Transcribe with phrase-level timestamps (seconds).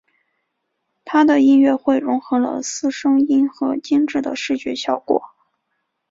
[1.05, 5.21] 他的音乐会融合了四声音和精致的视觉效果。